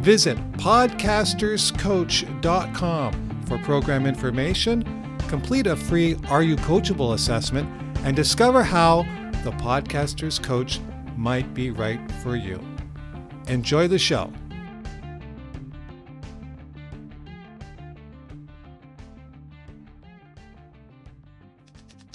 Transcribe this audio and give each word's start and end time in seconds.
Visit 0.00 0.38
podcasterscoach.com 0.52 3.44
for 3.46 3.58
program 3.58 4.06
information, 4.06 5.18
complete 5.28 5.66
a 5.66 5.76
free 5.76 6.16
Are 6.28 6.42
You 6.42 6.56
Coachable 6.56 7.12
assessment, 7.14 7.68
and 8.04 8.16
discover 8.16 8.62
how 8.62 9.02
the 9.44 9.52
Podcasters 9.52 10.42
Coach 10.42 10.80
might 11.16 11.54
be 11.54 11.70
right 11.70 12.00
for 12.22 12.36
you. 12.36 12.60
Enjoy 13.48 13.88
the 13.88 13.98
show. 13.98 14.30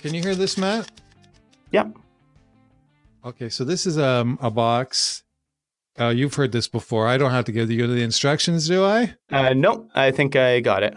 Can 0.07 0.16
you 0.16 0.21
hear 0.21 0.35
this, 0.35 0.57
Matt? 0.57 0.89
Yep. 1.71 1.97
Okay, 3.25 3.49
so 3.49 3.65
this 3.65 3.85
is 3.85 3.98
um, 3.98 4.39
a 4.41 4.49
box. 4.49 5.23
Uh, 5.99 6.13
you've 6.15 6.34
heard 6.34 6.53
this 6.53 6.70
before. 6.70 7.09
I 7.09 7.17
don't 7.17 7.31
have 7.31 7.43
to 7.43 7.52
give 7.52 7.70
you 7.70 7.85
the 7.87 8.01
instructions, 8.01 8.70
do 8.70 8.85
I? 8.85 9.15
Uh, 9.29 9.54
no, 9.54 9.90
I 9.93 10.12
think 10.12 10.37
I 10.37 10.62
got 10.62 10.84
it. 10.84 10.95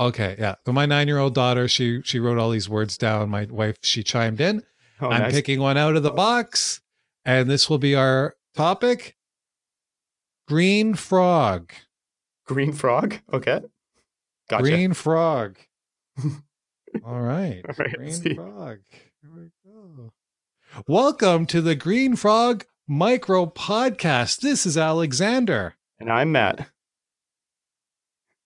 Okay, 0.00 0.34
yeah. 0.36 0.56
So 0.66 0.72
my 0.72 0.84
nine-year-old 0.84 1.32
daughter, 1.32 1.68
she 1.68 2.02
she 2.02 2.18
wrote 2.18 2.38
all 2.38 2.50
these 2.50 2.68
words 2.68 2.98
down. 2.98 3.28
My 3.28 3.44
wife, 3.44 3.76
she 3.82 4.02
chimed 4.02 4.40
in. 4.40 4.64
Oh, 5.00 5.10
I'm 5.10 5.22
nice. 5.22 5.32
picking 5.32 5.60
one 5.60 5.76
out 5.76 5.94
of 5.94 6.02
the 6.02 6.10
box, 6.10 6.80
and 7.24 7.48
this 7.48 7.70
will 7.70 7.78
be 7.78 7.94
our 7.94 8.34
topic: 8.56 9.16
green 10.48 10.94
frog. 10.94 11.72
Green 12.46 12.72
frog. 12.72 13.14
Okay. 13.32 13.60
Gotcha. 14.48 14.62
Green 14.64 14.92
frog. 14.92 15.56
all 17.04 17.20
right. 17.20 17.62
All 17.68 17.74
right, 17.78 17.92
green 17.96 18.34
frog. 18.34 18.78
Here 19.22 19.30
we 19.34 19.50
go. 19.64 20.12
Welcome 20.86 21.46
to 21.46 21.60
the 21.60 21.74
Green 21.74 22.16
Frog 22.16 22.64
Micro 22.86 23.46
Podcast. 23.46 24.40
This 24.40 24.66
is 24.66 24.76
Alexander, 24.78 25.74
And 25.98 26.10
I'm 26.10 26.32
Matt. 26.32 26.68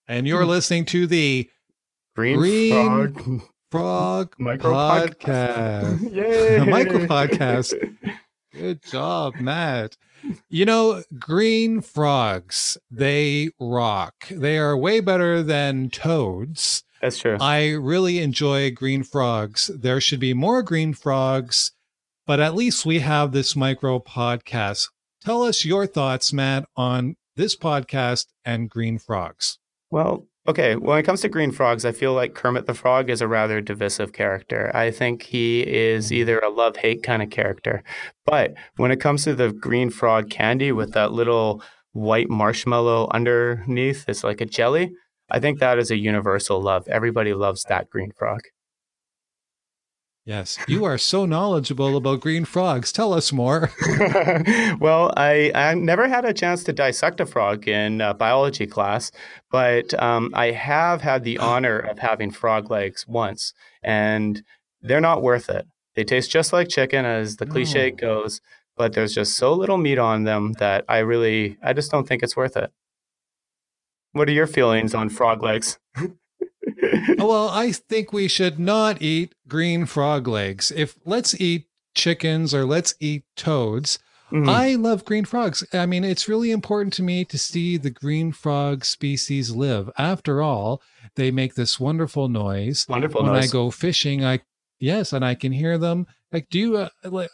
and 0.07 0.27
you're 0.27 0.47
listening 0.47 0.85
to 0.87 1.07
the 1.07 1.51
Green, 2.17 2.37
Green 2.39 2.73
frog. 2.73 3.43
Frog 3.71 4.35
Micro 4.39 4.73
Podcast. 4.73 6.13
Yay. 6.15 6.59
The 6.61 6.67
micro 6.67 6.99
podcast. 7.07 7.75
Good 8.53 8.83
job, 8.85 9.35
Matt. 9.41 9.97
You 10.49 10.65
know, 10.65 11.03
green 11.19 11.81
frogs, 11.81 12.79
they 12.89 13.51
rock. 13.59 14.29
They 14.31 14.59
are 14.59 14.77
way 14.77 15.01
better 15.01 15.43
than 15.43 15.91
toads. 15.91 16.85
That's 17.05 17.19
true. 17.19 17.37
I 17.39 17.73
really 17.73 18.21
enjoy 18.21 18.71
green 18.71 19.03
frogs. 19.03 19.67
There 19.67 20.01
should 20.01 20.21
be 20.21 20.33
more 20.33 20.63
green 20.63 20.95
frogs, 20.95 21.73
but 22.27 22.41
at 22.41 22.55
least 22.55 22.87
we 22.87 23.01
have 23.01 23.33
this 23.33 23.55
micro 23.55 23.99
podcast. 23.99 24.89
Tell 25.23 25.43
us 25.43 25.67
your 25.67 25.87
thoughts, 25.87 26.33
Matt, 26.33 26.65
on 26.77 27.17
this 27.37 27.57
podcast 27.57 28.29
and 28.43 28.71
green 28.71 28.97
frogs. 28.99 29.59
Well, 29.91 30.27
okay. 30.49 30.77
When 30.77 30.99
it 30.99 31.03
comes 31.03 31.21
to 31.21 31.29
green 31.29 31.53
frogs, 31.53 31.85
I 31.85 31.93
feel 31.93 32.15
like 32.15 32.35
Kermit 32.35 32.65
the 32.65 32.73
Frog 32.73 33.11
is 33.11 33.21
a 33.21 33.29
rather 33.29 33.61
divisive 33.61 34.15
character. 34.15 34.71
I 34.75 34.91
think 34.91 35.25
he 35.25 35.61
is 35.61 36.11
either 36.11 36.39
a 36.39 36.49
love 36.49 36.79
hate 36.79 37.03
kind 37.03 37.23
of 37.23 37.29
character. 37.29 37.85
But 38.25 38.55
when 38.77 38.91
it 38.91 39.01
comes 39.01 39.25
to 39.25 39.35
the 39.35 39.53
green 39.53 39.91
frog 39.91 40.31
candy 40.31 40.73
with 40.73 40.95
that 40.95 41.13
little 41.13 41.63
white 41.93 42.31
marshmallow 42.31 43.11
underneath, 43.13 44.07
it's 44.09 44.25
like 44.25 44.41
a 44.41 44.47
jelly. 44.47 44.95
I 45.31 45.41
think 45.41 45.59
that 45.59 45.79
is 45.79 45.91
a 45.91 45.97
universal 45.97 46.61
love. 46.61 46.87
Everybody 46.89 47.35
loves 47.35 47.65
that 47.65 47.91
green 47.91 48.13
frog. 48.13 48.41
Yes, 50.27 50.59
you 50.67 50.87
are 50.87 50.97
so 50.97 51.27
knowledgeable 51.27 51.99
about 51.99 52.21
green 52.23 52.47
frogs. 52.47 52.93
Tell 52.93 53.13
us 53.13 53.31
more. 53.31 53.71
well, 54.81 55.13
I, 55.19 55.53
I 55.55 55.75
never 55.75 56.09
had 56.09 56.25
a 56.25 56.33
chance 56.33 56.65
to 56.65 56.73
dissect 56.73 57.21
a 57.21 57.27
frog 57.27 57.69
in 57.69 58.01
uh, 58.01 58.15
biology 58.15 58.67
class, 58.67 59.13
but 59.51 59.93
um, 60.03 60.31
I 60.33 60.53
have 60.53 61.03
had 61.03 61.25
the 61.25 61.37
honor 61.41 61.79
of 61.79 61.99
having 61.99 62.31
frog 62.31 62.71
legs 62.71 63.07
once, 63.07 63.53
and 63.83 64.43
they're 64.81 65.01
not 65.01 65.23
worth 65.23 65.51
it. 65.51 65.67
They 65.95 66.05
taste 66.05 66.31
just 66.31 66.55
like 66.55 66.69
chicken, 66.69 67.05
as 67.05 67.37
the 67.37 67.45
cliche 67.45 67.91
No. 67.91 67.97
goes, 67.97 68.41
but 68.79 68.95
there's 68.95 69.15
just 69.15 69.37
so 69.37 69.53
little 69.53 69.77
meat 69.77 69.99
on 69.99 70.25
them 70.25 70.55
that 70.55 70.87
I 70.89 71.01
really, 71.01 71.59
I 71.63 71.75
just 71.75 71.91
don't 71.91 72.09
think 72.09 72.23
it's 72.23 72.37
worth 72.37 72.57
it. 72.57 72.73
What 74.15 74.29
are 74.29 74.33
your 74.33 74.47
feelings 74.47 74.95
on 74.95 75.09
frog 75.11 75.43
legs? 75.43 75.79
Well, 77.19 77.49
I 77.49 77.73
think 77.73 78.13
we 78.13 78.29
should 78.29 78.59
not 78.59 79.01
eat 79.01 79.35
green 79.49 79.87
frog 79.87 80.27
legs. 80.27 80.73
If 80.75 80.97
let's 81.05 81.39
eat 81.41 81.67
chickens 81.95 82.55
or 82.55 82.65
let's 82.65 82.95
eat 83.01 83.25
toads. 83.37 83.99
Mhm. 84.33 84.49
I 84.49 84.75
love 84.75 85.05
green 85.05 85.25
frogs. 85.25 85.65
I 85.73 85.87
mean, 85.87 86.05
it's 86.05 86.29
really 86.29 86.51
important 86.51 86.93
to 86.95 87.03
me 87.03 87.25
to 87.27 87.39
see 87.39 87.77
the 87.77 87.91
green 87.91 88.33
frog 88.33 88.85
species 88.85 89.55
live. 89.55 89.91
After 89.97 90.43
all, 90.43 90.83
they 91.17 91.31
make 91.31 91.55
this 91.55 91.79
wonderful 91.79 92.29
noise. 92.29 92.87
Wonderful 92.89 93.23
when 93.23 93.33
noise. 93.33 93.49
I 93.51 93.53
go 93.53 93.71
fishing, 93.71 94.25
I 94.25 94.41
yes, 94.79 95.13
and 95.13 95.25
I 95.25 95.35
can 95.35 95.53
hear 95.53 95.79
them. 95.79 96.07
Like, 96.33 96.49
do 96.51 96.59
you 96.59 96.77
uh, 96.77 96.89
like? 97.05 97.31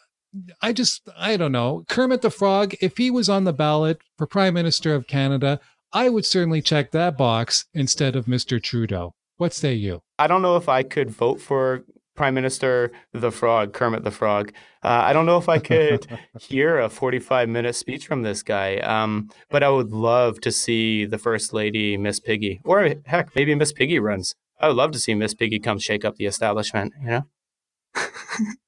I 0.61 0.73
just 0.73 1.09
I 1.17 1.37
don't 1.37 1.53
know. 1.53 1.85
Kermit 1.89 2.23
the 2.23 2.31
Frog. 2.31 2.75
If 2.81 2.99
he 2.99 3.11
was 3.11 3.29
on 3.29 3.45
the 3.45 3.53
ballot 3.53 4.01
for 4.19 4.27
Prime 4.27 4.55
Minister 4.55 4.95
of 4.95 5.07
Canada, 5.07 5.61
I 5.93 6.09
would 6.09 6.25
certainly 6.25 6.63
check 6.63 6.93
that 6.93 7.19
box 7.19 7.67
instead 7.75 8.15
of 8.15 8.27
Mr. 8.27 8.63
Trudeau. 8.63 9.15
What 9.39 9.53
say 9.53 9.75
you? 9.75 10.03
I 10.19 10.27
don't 10.29 10.43
know 10.43 10.57
if 10.57 10.69
I 10.69 10.83
could 10.83 11.11
vote 11.11 11.41
for 11.41 11.85
Prime 12.15 12.35
Minister 12.35 12.93
the 13.13 13.33
Frog, 13.33 13.73
Kermit 13.73 14.05
the 14.05 14.11
Frog. 14.11 14.53
Uh, 14.85 15.03
I 15.05 15.13
don't 15.13 15.27
know 15.27 15.39
if 15.39 15.49
I 15.49 15.59
could 15.59 16.07
hear 16.41 16.79
a 16.79 16.89
45 16.89 17.49
minute 17.49 17.75
speech 17.75 18.07
from 18.07 18.23
this 18.23 18.43
guy, 18.43 18.77
um, 18.79 19.31
but 19.49 19.63
I 19.63 19.71
would 19.71 19.91
love 19.91 20.41
to 20.43 20.53
see 20.53 21.07
the 21.07 21.19
First 21.19 21.53
Lady, 21.53 21.97
Miss 21.97 22.21
Piggy, 22.21 22.61
or 22.65 22.95
heck, 23.07 23.35
maybe 23.35 23.55
Miss 23.55 23.73
Piggy 23.73 23.99
runs. 23.99 24.35
I 24.61 24.69
would 24.69 24.77
love 24.77 24.93
to 24.93 24.99
see 24.99 25.15
Miss 25.15 25.35
Piggy 25.35 25.59
come 25.59 25.79
shake 25.79 26.05
up 26.05 26.17
the 26.17 26.27
establishment, 26.27 26.93
you 27.01 27.09
know? 27.09 27.27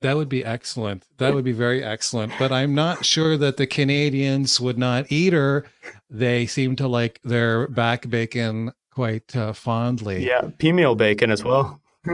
That 0.01 0.17
would 0.17 0.29
be 0.29 0.45
excellent. 0.45 1.05
That 1.19 1.35
would 1.35 1.45
be 1.45 1.53
very 1.53 1.83
excellent. 1.83 2.33
But 2.39 2.53
I'm 2.53 2.75
not 2.75 3.05
sure 3.05 3.37
that 3.37 3.57
the 3.57 3.67
Canadians 3.67 4.61
would 4.61 4.77
not 4.77 5.11
eat 5.11 5.33
her. 5.33 5.65
They 6.13 6.47
seem 6.47 6.77
to 6.77 6.87
like 6.87 7.21
their 7.25 7.67
back 7.69 8.09
bacon 8.09 8.73
quite 8.93 9.35
uh, 9.35 9.55
fondly. 9.55 10.27
Yeah, 10.27 10.51
pea 10.59 10.73
meal 10.73 10.95
bacon 10.95 11.31
as 11.31 11.43
well. 11.43 11.81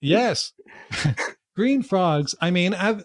Yes. 0.00 0.52
green 1.56 1.82
frogs. 1.82 2.34
I 2.40 2.50
mean, 2.50 2.74
I've 2.74 3.04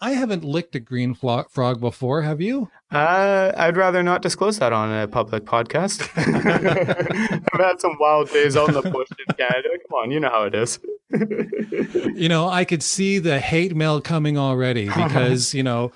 I 0.00 0.10
haven't 0.12 0.44
licked 0.44 0.74
a 0.74 0.80
green 0.80 1.14
flo- 1.14 1.44
frog 1.48 1.80
before. 1.80 2.22
Have 2.22 2.40
you? 2.40 2.68
Uh, 2.90 3.52
I'd 3.56 3.76
rather 3.76 4.02
not 4.02 4.20
disclose 4.20 4.58
that 4.58 4.72
on 4.72 4.92
a 4.92 5.06
public 5.06 5.44
podcast. 5.44 6.02
I've 7.54 7.60
had 7.60 7.80
some 7.80 7.96
wild 8.00 8.30
days 8.30 8.56
on 8.56 8.72
the 8.72 8.82
bush 8.82 9.08
in 9.18 9.34
Canada. 9.36 9.68
Come 9.88 9.98
on, 9.98 10.10
you 10.10 10.18
know 10.20 10.28
how 10.28 10.42
it 10.42 10.54
is. 10.56 10.80
You 12.16 12.28
know, 12.28 12.48
I 12.48 12.64
could 12.64 12.82
see 12.82 13.18
the 13.18 13.38
hate 13.38 13.76
mail 13.76 14.00
coming 14.00 14.36
already 14.36 14.86
because 14.86 15.54
you 15.54 15.62
know 15.62 15.92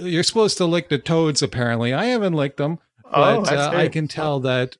you're 0.00 0.22
supposed 0.22 0.56
to 0.58 0.66
lick 0.66 0.88
the 0.88 0.98
toads. 0.98 1.42
Apparently, 1.42 1.92
I 1.94 2.06
haven't 2.06 2.34
licked 2.34 2.56
them, 2.58 2.78
Oh, 3.04 3.42
but 3.42 3.52
I 3.52 3.56
uh. 3.56 3.70
I 3.84 3.88
can 3.88 4.08
tell 4.08 4.40
that 4.40 4.76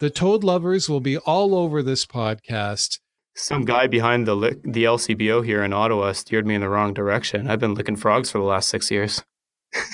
the 0.00 0.10
toad 0.10 0.44
lovers 0.44 0.88
will 0.88 1.00
be 1.00 1.16
all 1.18 1.54
over 1.54 1.82
this 1.82 2.04
podcast. 2.06 2.98
Some 3.34 3.64
guy 3.64 3.86
behind 3.86 4.26
the 4.26 4.34
li- 4.36 4.56
the 4.62 4.84
LCBO 4.84 5.44
here 5.44 5.62
in 5.64 5.72
Ottawa 5.72 6.12
steered 6.12 6.46
me 6.46 6.54
in 6.54 6.60
the 6.60 6.68
wrong 6.68 6.92
direction. 6.92 7.48
I've 7.48 7.60
been 7.60 7.74
licking 7.74 7.96
frogs 7.96 8.30
for 8.30 8.38
the 8.38 8.44
last 8.44 8.68
six 8.68 8.90
years. 8.90 9.22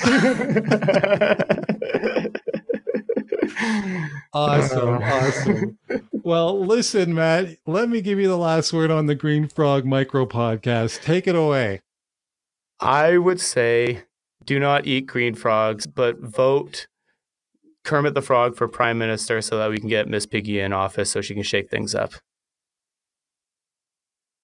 Awesome, 4.32 5.02
awesome. 5.02 5.78
Well, 6.12 6.64
listen, 6.64 7.14
Matt, 7.14 7.56
let 7.66 7.88
me 7.88 8.00
give 8.02 8.18
you 8.18 8.28
the 8.28 8.36
last 8.36 8.72
word 8.72 8.90
on 8.90 9.06
the 9.06 9.14
Green 9.14 9.48
Frog 9.48 9.84
Micro 9.86 10.26
Podcast. 10.26 11.02
Take 11.02 11.26
it 11.26 11.34
away. 11.34 11.80
I 12.78 13.16
would 13.18 13.40
say 13.40 14.02
do 14.48 14.58
not 14.58 14.86
eat 14.86 15.06
green 15.06 15.34
frogs, 15.34 15.86
but 15.86 16.18
vote 16.20 16.86
Kermit 17.84 18.14
the 18.14 18.22
Frog 18.22 18.56
for 18.56 18.66
prime 18.66 18.96
minister 18.96 19.42
so 19.42 19.58
that 19.58 19.68
we 19.68 19.76
can 19.76 19.90
get 19.90 20.08
Miss 20.08 20.24
Piggy 20.24 20.58
in 20.58 20.72
office 20.72 21.10
so 21.10 21.20
she 21.20 21.34
can 21.34 21.42
shake 21.42 21.68
things 21.68 21.94
up. 21.94 22.14